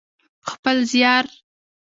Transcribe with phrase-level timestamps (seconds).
[0.43, 1.25] په خپل زیار.